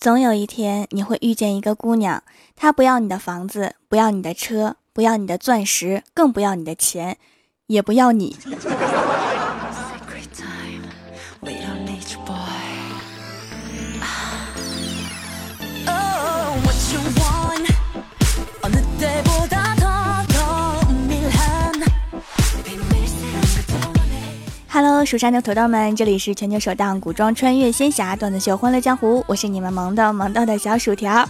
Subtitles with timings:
[0.00, 2.22] 总有一天你会遇见一个姑娘，
[2.56, 7.18] 她不要你的房子，不要你的车，不要你的钻石，更不要你的钱，
[7.66, 8.34] 也不要你。
[24.72, 31.28] Hello，蜀山的土豆们，这里是全球首档古装穿越仙侠段子秀《欢乐江湖》，我是你们萌的萌到的小薯条。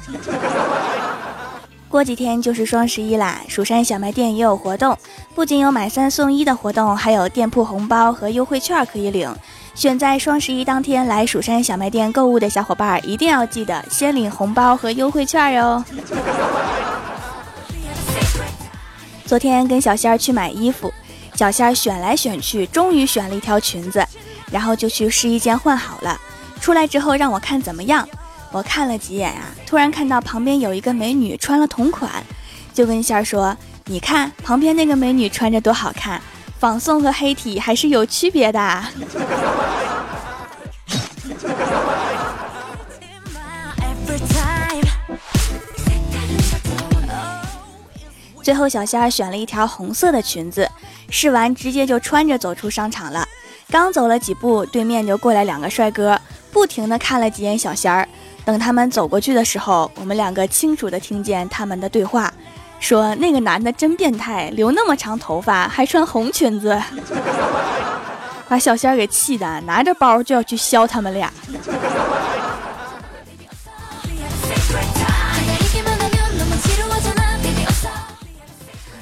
[1.89, 4.95] 过几天就是双十一啦，蜀山小卖店也有活动，
[5.35, 9.35] 不仅有买三送一的活动，还有店铺红包和优惠券可以领。
[9.75, 15.83] 选在双十一当天来蜀山小卖店购物的小伙伴，一定要记得先领红包和优惠券哟。
[19.25, 20.93] 昨天跟小仙儿去买衣服。
[21.41, 24.07] 小仙儿选来选去，终于选了一条裙子，
[24.53, 26.21] 然后就去试衣间换好了。
[26.61, 28.07] 出来之后让我看怎么样，
[28.53, 32.13] 我看了几眼啊，突然看到旁边有一个美女穿了同款，
[32.75, 33.57] 就跟仙儿说
[33.89, 36.21] ：“你看旁边那个美女穿着多好看，
[36.59, 38.85] 仿宋和黑体还是有区别的。”
[48.43, 50.70] 最后小仙儿选了一条红色的裙子。
[51.11, 53.27] 试完直接就穿着走出商场了，
[53.71, 56.19] 刚走了几步，对面就过来两个帅哥，
[56.53, 58.09] 不停的看了几眼小仙儿。
[58.45, 62.33] 等他们走过去的时候，我们两个清楚的听见他们的对话，
[62.79, 66.81] 说那个男的真变态，留那么长头发还穿红裙子，
[68.49, 71.33] 把小仙儿给气的，拿着包就要去削他们俩。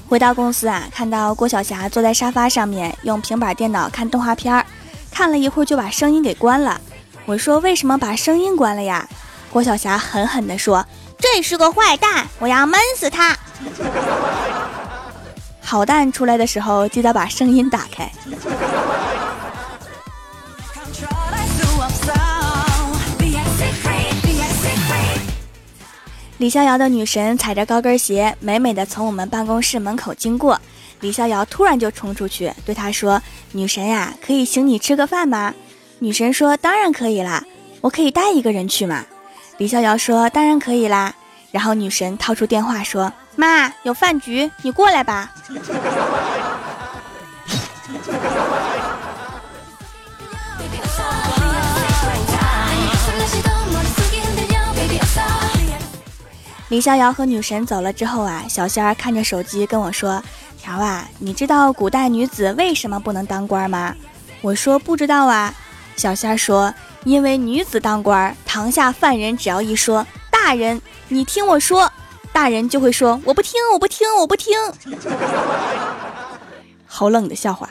[0.09, 4.65] 回到公司啊，看到郭晓霞坐在沙发上面用平板电脑看动画片儿，
[5.13, 6.81] 看了一会儿就把声音给关了。
[7.27, 9.07] 我说：“为什么把声音关了呀？”
[9.53, 10.87] 郭晓霞狠狠地说
[11.21, 13.37] ：“这是个坏蛋，我要闷死他。
[15.61, 18.11] ”好蛋出来的时候记得把声音打开。
[26.39, 30.61] 李逍遥的女神踩着高跟鞋，美美的从我们办公室门口经过。
[31.01, 35.53] 李逍遥突然就冲出去，对她说：“女神呀，可以请你吃个饭吗？”
[35.99, 37.43] 女神说：“当然可以啦，
[37.81, 39.05] 我可以带一个人去吗？”
[39.59, 41.13] 李逍遥说：“当然可以啦。”
[41.51, 45.35] 然后女神掏出电话说：“妈，有饭局，你过来吧。”
[56.69, 60.23] 李逍遥和女神走了之后啊，小仙儿看着手机跟我说
[60.61, 63.95] ：“条啊，你知道古代女子为什么不能当官吗？”
[64.43, 65.55] 我说：“不知道啊。”
[65.97, 66.73] 小仙儿说
[67.05, 71.91] ：“因为女子当官，堂下犯人只要一说‘大人，你听我说’，
[72.35, 74.55] 大人就会说‘我不听，我不听，我不听’。”
[76.87, 77.71] 好冷的笑话。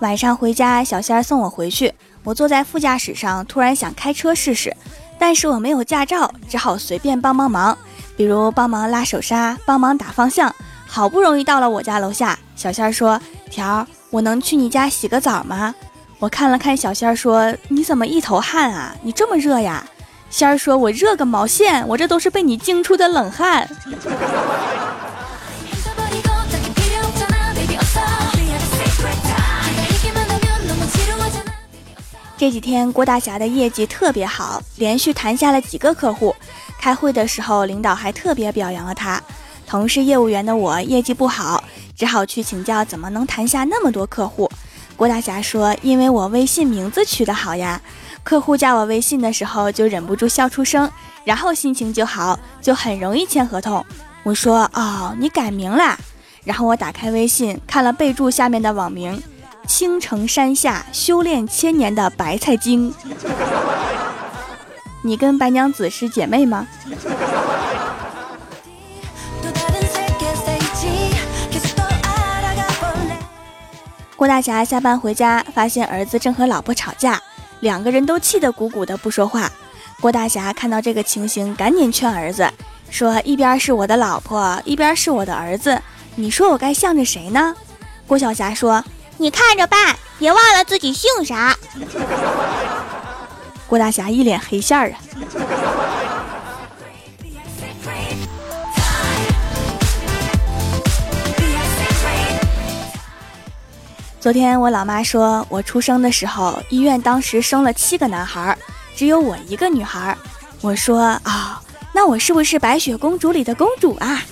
[0.00, 1.92] 晚上回家，小仙儿送我回去。
[2.22, 4.76] 我坐在副驾驶上，突然想开车试试，
[5.18, 7.76] 但是我没有驾照，只好随便帮帮忙，
[8.16, 10.54] 比如帮忙拉手刹，帮忙打方向。
[10.86, 13.20] 好不容易到了我家楼下，小仙儿说
[13.50, 15.74] ：“条儿，我能去你家洗个澡吗？”
[16.18, 18.94] 我看了看小仙儿，说：“你怎么一头汗啊？
[19.02, 19.84] 你这么热呀？”
[20.28, 23.68] 仙儿说：“我热个毛线，我这都是被你惊出的冷汗。”
[32.38, 36.36] 这几天郭大侠的业绩特别好，连续谈下了几个客户。
[36.78, 39.20] 开会的时候，领导还特别表扬了他。
[39.66, 41.64] 同是业务员的我，业绩不好，
[41.96, 44.50] 只好去请教怎么能谈下那么多客户。
[44.96, 47.80] 郭大侠说：“因为我微信名字取得好呀，
[48.22, 50.90] 客户加我微信的时候就忍不住笑出声，
[51.24, 53.84] 然后心情就好，就很容易签合同。”
[54.24, 55.98] 我说：“哦，你改名啦。”
[56.44, 59.20] 然后我打开微信看了备注下面的网名。
[59.66, 62.94] 青城山下修炼千年的白菜精，
[65.02, 66.66] 你跟白娘子是姐妹吗？
[74.16, 77.20] 郭大侠下班回家，发现儿子正和老婆吵架，
[77.60, 79.50] 两个人都气得鼓鼓的不说话。
[80.00, 82.48] 郭大侠看到这个情形，赶紧劝儿子
[82.88, 85.80] 说：“一边是我的老婆，一边是我的儿子，
[86.14, 87.54] 你说我该向着谁呢？”
[88.06, 88.82] 郭晓霞说。
[89.18, 91.56] 你看着办，别忘了自己姓啥。
[93.66, 94.98] 郭大侠一脸黑线儿啊！
[104.20, 108.56] 昨天我老妈说我出生的时候，医院当时生了七个男孩，
[108.94, 110.14] 只有我一个女孩。
[110.60, 114.22] 我说啊，那我是不是白雪公主里的公主啊？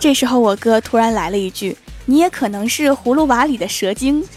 [0.00, 4.26] 这时候我哥突然来了一句：“你也可能是葫芦娃里的蛇精。”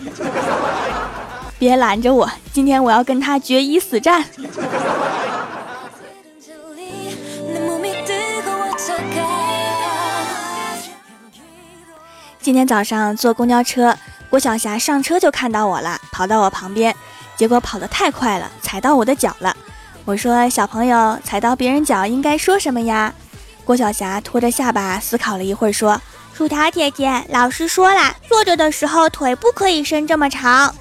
[1.58, 4.26] 别拦着我，今天我要跟他决一死战。
[12.42, 13.98] 今天早上坐公交车，
[14.30, 16.96] 郭晓霞上车就看到我了，跑到我旁边，
[17.36, 19.56] 结果跑得太快了，踩到我的脚了。
[20.04, 23.12] 我说：“小朋友，踩到别人脚应该说什么呀？”
[23.66, 26.00] 郭晓霞拖着下巴思考了一会儿，说
[26.36, 30.76] ：“薯条姐姐，老师说了，坐着的时候腿不可以伸这么长。”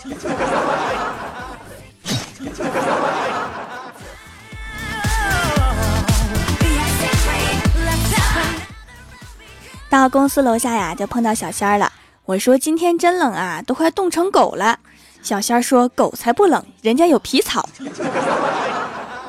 [9.88, 11.92] 到公司楼下呀，就碰到小仙儿了。
[12.24, 14.80] 我说今天真冷啊，都快冻成狗了。
[15.22, 17.68] 小仙儿说狗才不冷，人家有皮草。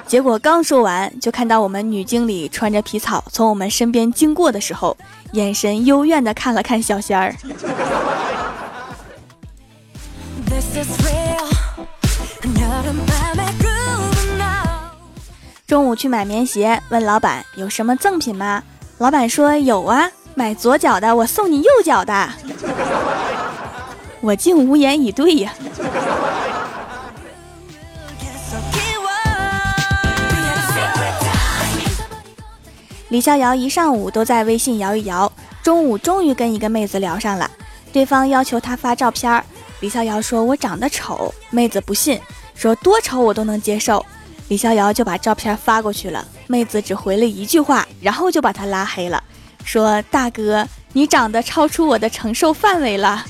[0.08, 4.96] 结果刚说完，就看到我们女经理穿着皮草从我们身边经过的时候，
[5.32, 7.36] 眼神幽怨的看了看小仙儿。
[15.68, 18.64] 中午去买棉鞋，问老板有什么赠品吗？
[19.00, 20.10] 老板说有啊。
[20.38, 22.30] 买左脚的，我送你右脚的。
[24.20, 25.54] 我竟无言以对呀。
[33.16, 35.32] 李逍遥一上午都在微信摇一摇，
[35.64, 37.50] 中午终于跟一个妹子聊上了。
[37.94, 39.42] 对方要求他发照片，
[39.80, 42.20] 李逍遥说：“我长得丑。”妹子不信，
[42.56, 44.06] 说：“多丑我都能接受。”
[44.50, 49.24] 李逍遥就把照片发过去了，妹子只回了一句话，然后就把他拉黑了。
[49.64, 53.26] 说大哥，你长得超出我的承受范围了。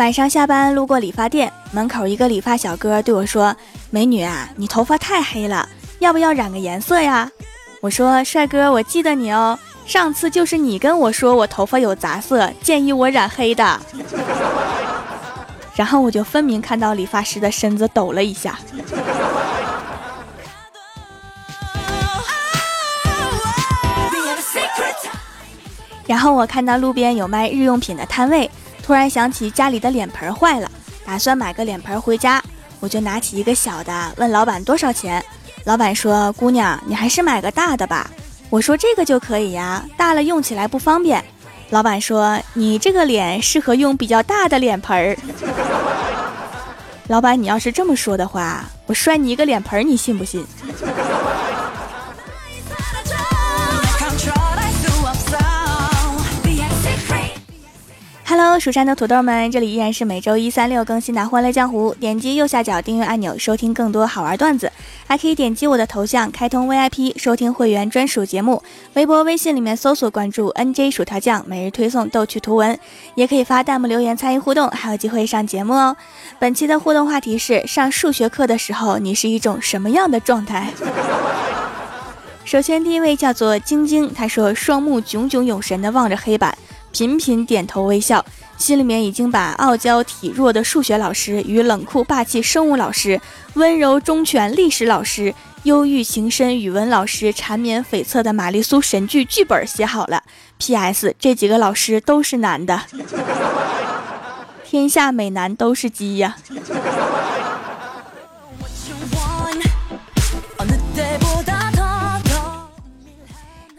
[0.00, 3.54] 晚上下班路过理发店，门口一个理发小哥对我说
[3.92, 5.68] ：“美女啊，你头发太黑了，
[5.98, 7.30] 要不要染个颜色呀？”
[7.82, 13.78] 我说：“帅哥，我记得你哦，上次就是你跟我说我头发有杂色，建议我染黑的。”
[15.76, 18.58] 然后我就分明看到理发师的身子抖了一下。
[26.06, 28.50] 然后我看到路边有卖日用品的摊位，
[28.90, 30.68] 突然想起家里的脸盆坏了，
[31.06, 32.42] 打算买个脸盆回家，
[32.80, 35.24] 我就拿起一个小的，问老板多少钱。
[35.62, 38.10] 老板说：“姑娘，你还是买个大的吧。”
[38.50, 41.24] 我说：“这个就可以呀，大了用起来不方便。”
[41.70, 45.16] 老板说：“你这个脸适合用比较大的脸盆儿。
[47.06, 50.44] ”老板，你要是这么说的话，我摔你一个脸盆，你信不信
[58.42, 61.92] ？Hello，蜀山的土豆们，这里依然是每周一、三、六更新的《欢乐江湖》。
[61.98, 64.72] 点击右下角订阅按钮，收听更多好玩段子，
[65.06, 68.62] 还可以点击我的头像开通 VIP，收听会员专属节目。
[68.94, 72.78] 微博、微信里面搜索关注 NJ 薯条酱，每日推送逗趣图文，
[73.14, 75.94] 也可以发弹幕留言参与互动，还有机会上节目哦。
[76.38, 80.72] 本期的互动话题是：上数学课的时候，你是一种什么样的状态？
[82.46, 86.56] 首先，第一位叫做晶晶，他说双目炯炯有神的望着黑板。
[86.92, 88.24] 频频点头微笑，
[88.58, 93.20] 心里面已经把傲娇体弱的数学老师与冷酷霸气生物老师、
[93.54, 100.22] 温柔忠犬历史老师、忧郁情深语文老师、缠绵悱恻的玛丽苏神剧剧本写好了。
[100.58, 101.14] P.S.
[101.18, 102.82] 这几个老师都是男的，
[104.64, 106.36] 天下美男都是鸡呀。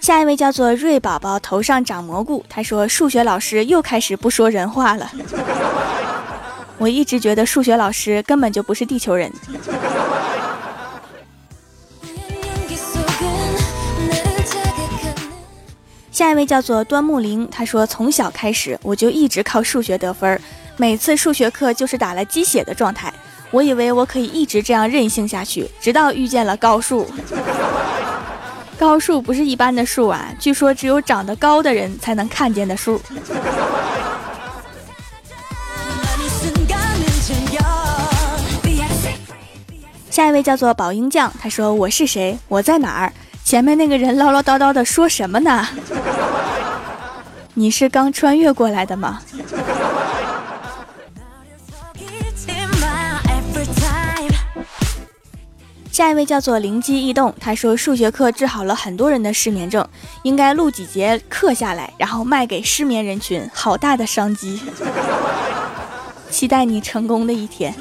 [0.01, 2.43] 下一位叫做瑞宝宝，头上长蘑菇。
[2.50, 5.12] 他说：“数学老师又开始不说人话了。
[6.79, 9.31] ”我一直觉得数学老师根本就不是地球人。
[16.12, 20.41] 下一位叫做端木林，他说：“从小开始我就一直靠数学得分，
[20.77, 23.13] 每次数学课就是打了鸡血的状态。
[23.51, 27.05] 我以为我可以一直这样任性下去，直到遇见了高数。”
[28.81, 33.00] 高数不是一般的数啊，据说只有长得高的人才能看见的数。
[40.09, 42.35] 下一位叫做宝英酱，他说：“我是谁？
[42.47, 43.13] 我在哪儿？
[43.43, 45.67] 前面那个人唠唠叨叨的说什么呢？
[47.53, 49.21] 你是刚穿越过来的吗？”
[56.01, 59.88] 下一位叫做灵机一动，他说数学课治好了很多人的失眠症，
[60.24, 64.60] 应该录几节课下来，然后卖给失眠人群，好大的商机！
[66.31, 67.72] 期待你成功的一天。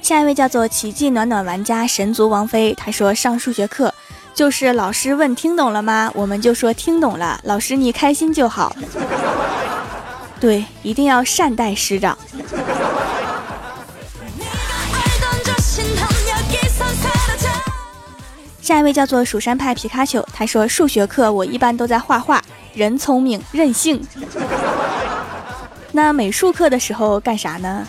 [0.00, 3.92] 下一位叫做奇迹暖暖玩家神族王菲，他说上数学课
[4.32, 6.12] 就是老师问听懂了吗？
[6.14, 8.72] 我们就说听懂了，老师你开心就好。
[10.42, 12.18] 对，一定要善待师长。
[18.60, 22.42] 下一位叫做蜀山派皮卡丘，他说数学课我一般都在画画，
[22.74, 24.04] 人聪明任性。
[25.92, 27.86] 那美术课的时候干啥呢？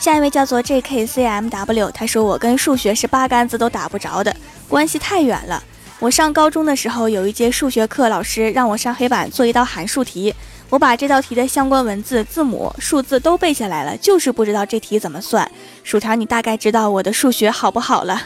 [0.00, 4.34] 下一位叫做 J K C M W，他说我跟数学是八竿子都打不着的，
[4.68, 5.62] 关系太远了。
[6.00, 10.32] 我上高中的时候，有一节数学课，老师让我上黑板做一道函数题。
[10.70, 15.50] 我把这道题的相关文字、字母、数字都背下来了，就是不知道这题怎么算。
[15.82, 18.22] 薯条，你大概知道我的数学好不好了？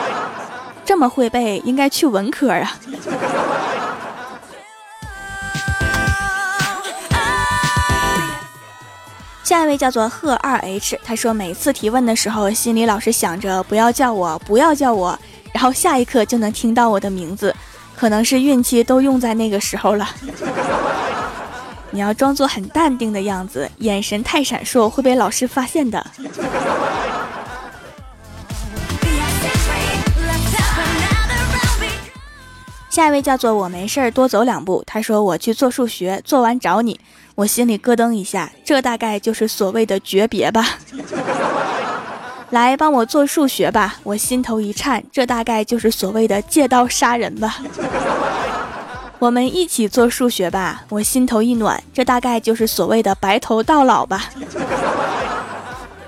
[0.86, 2.78] 这么会背，应该去文科啊。
[9.44, 15.18] 下一位叫做贺二 H，他说每次提问的时候，心里老是想着不要叫我，不要叫我。
[15.52, 17.54] 然后下一刻就能听到我的名字，
[17.96, 20.08] 可能是运气都用在那个时候了。
[21.90, 26.06] 你要装作很淡定的样子，眼神太闪烁会被老师发现的。
[32.90, 36.98] 下一位叫做我没事儿多走两步，他说我去做数学，做完找你，
[37.36, 40.78] 我心里咯噔一下，这大概就是所谓的诀别吧。
[42.50, 47.58] 来帮我做数学吧，我心头一颤，这大概就是所谓的借刀杀人吧。
[49.20, 54.30] 我们一起做数学吧，我心头一暖，这大概就是所谓的白头到老吧。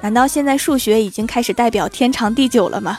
[0.00, 2.98] 难道现在数学已经开始代表天长地久了吗？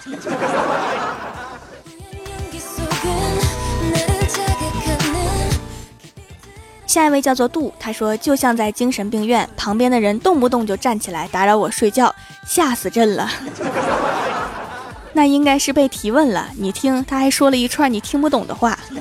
[6.86, 12.11] 下一位叫做杜，他说就像在精神病院，旁边的人动不动就站起来打扰我睡觉，
[12.54, 13.32] 吓死朕了。
[15.16, 18.78] 那应该是被提问了，你听，他还说了一串你听不懂的话。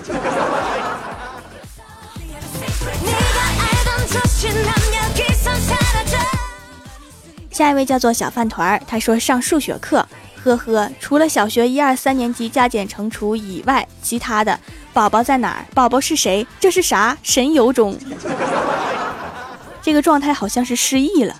[7.50, 10.06] 下一位叫做小饭团儿，他说上数学课。
[10.44, 14.56] 呵呵，除了小学一二三年级加减乘除以外，其他的
[14.92, 15.66] 宝宝在哪儿？
[15.74, 16.46] 宝宝是谁？
[16.60, 17.18] 这是啥？
[17.24, 17.98] 神游中，
[19.82, 21.34] 这个状态好像是失忆了。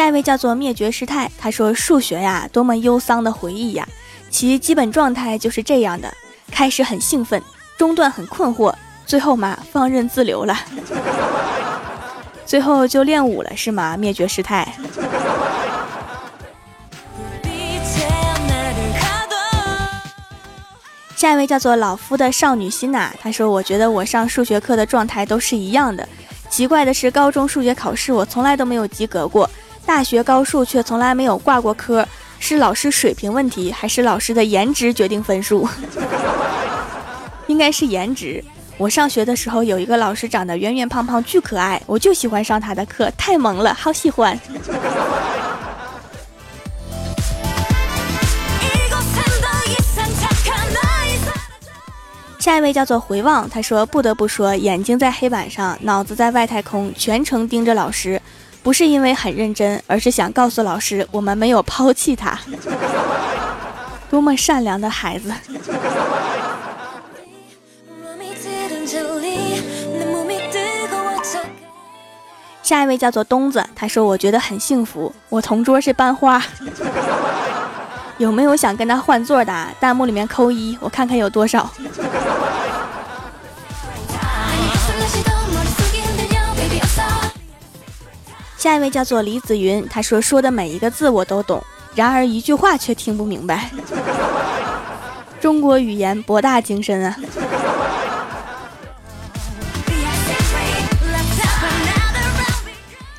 [0.00, 3.86] 下一位叫做灭绝师太，他说数学呀，多么忧桑的回忆呀！
[4.30, 6.10] 其基本状态就是这样的：
[6.50, 7.42] 开始很兴奋，
[7.76, 10.56] 中段很困惑，最后嘛，放任自流了。
[12.46, 13.94] 最后就练武了是吗？
[13.94, 14.66] 灭绝师太。
[21.14, 26.08] 下一位叫做老夫的少女心呐，他说：“我觉得我上数学课的状态都是一样的。
[26.48, 29.48] 奇怪的是，高中数学考试我从来都没有及格过，
[29.84, 32.06] 大学高数却从来没有挂过科。
[32.38, 35.68] 是老师水平问题，还是老师的颜值决定分数？
[37.48, 38.42] 应该是颜值。”
[38.78, 44.38] 我上学的时候有一个老师长得圆圆胖胖巨可爱，我就喜欢上他的课，太萌了，好喜欢。
[52.38, 58.19] 下一位叫做回望，他说不得不说，眼睛在黑板上，脑子在外太空，全程盯着老师，
[58.62, 62.38] 不是因为很认真，而是想告诉老师我们没有抛弃他。
[64.10, 65.32] 多么善良的孩子。
[72.62, 76.40] 下一位叫做东子，他说：“我觉得很幸福，我同桌是班花，
[78.18, 79.66] 有没有想跟他换座的？
[79.80, 81.68] 弹幕里面扣一，我看看有多少。”
[88.60, 91.64] 下一位叫做李子云，他说：“说的每一个字我都懂，
[91.94, 93.70] 然而一句话却听不明白。
[95.40, 97.16] ”中国语言博大精深啊！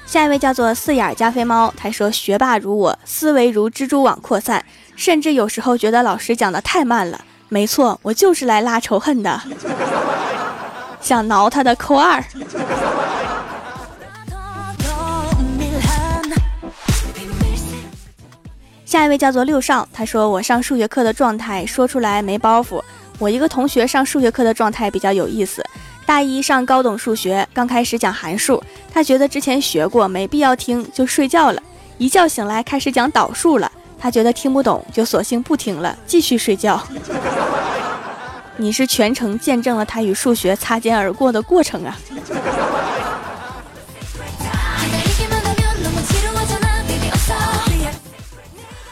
[0.06, 4.64] 下一位叫做四眼加菲猫，他说：“学霸如我，思维如蜘蛛网扩散，
[4.96, 7.20] 甚至有时候觉得老师讲的太慢了。”
[7.50, 9.42] 没错，我就是来拉仇恨的，
[11.02, 12.24] 想挠他的扣二。
[18.92, 22.84] 下一位叫做六少，他说我上数学课的状态说出来没包袱。
[23.20, 25.66] 我一个同学上数学课的状态比较有意思。
[26.06, 28.62] 大一上高等数学，刚开始讲函数，
[28.94, 31.64] 他觉得之前学过没必要听，就睡觉了。
[32.00, 36.86] 一觉醒来开始讲导数了，他觉得听不懂，就索性不听了，继续睡觉。
[38.58, 41.98] 你是全程见证了他与数学擦肩而过的过程啊！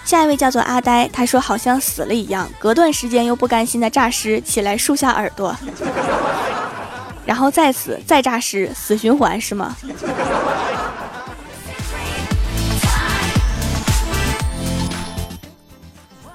[0.10, 5.56] 下一位叫做阿呆，他说好像死了一样，隔段时间又不甘心的诈尸，起来竖下耳朵，
[7.28, 9.78] 然后再死再诈尸，死循环是吗？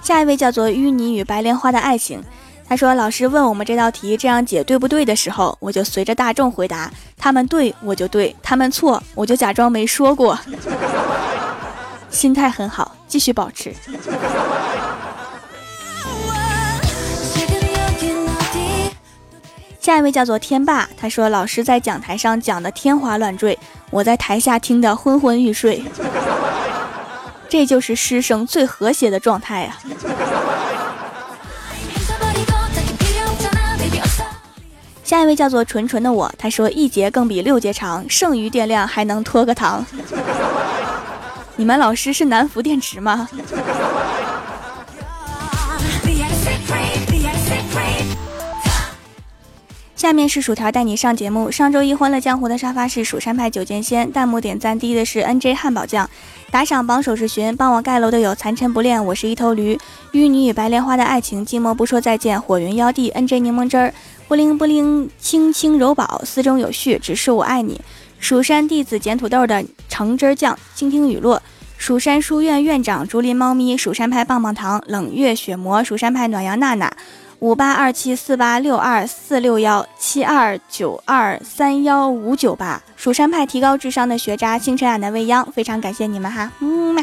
[0.01, 2.23] 下一位叫做淤泥与白莲花的爱情，
[2.69, 6.89] 他说老师问我们这道题这样解对不对的时候，我就随着大众回答，
[7.19, 10.39] 他们对我就对，他们错我就假装没说过。
[12.09, 13.73] 心态很好，继续保持。
[19.81, 23.57] 下一位叫做天霸，他说老师在讲台上讲的天花乱坠，
[23.91, 25.85] 我在台下听得昏昏欲睡。
[27.49, 29.79] 这就是师生最和谐的状态啊！
[35.05, 39.87] 下一位叫做纯纯的我，他说一节更比六节长，剩余电量还能拖个堂。
[41.57, 43.29] 你们老师是南孚电池吗？
[49.95, 51.51] 下面是薯条带你上节目。
[51.51, 56.11] 上周一欢乐江湖的沙发是蜀山派九剑仙，弹幕点赞第一的是 N J 汉堡酱，
[56.51, 59.79] 打赏榜首是寻，帮我盖楼的有残尘不恋，我是一头驴，
[60.13, 63.95] 淤泥与白莲花的爱情，寂寞不说再见，火云妖帝 N J 柠檬汁儿，
[64.29, 67.81] 不灵不灵，轻轻柔宝，丝中有序，只是我爱你。
[68.25, 71.43] 蜀山弟子捡土豆的橙汁酱，倾听雨落。
[71.77, 76.91] 蜀山书院院长竹林猫咪，蜀山派棒棒糖，冷月血魔，蜀山派暖阳娜娜，
[77.41, 87.03] 五八二七四八六二四六幺七二九二三幺五九八，蜀山派提高智商的学渣，星辰俺的未央，非常感谢你们哈，嗯嘛。